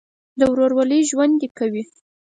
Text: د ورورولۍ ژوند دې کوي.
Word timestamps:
د 0.39 0.41
ورورولۍ 0.51 1.01
ژوند 1.09 1.33
دې 1.41 1.49
کوي. 1.57 1.83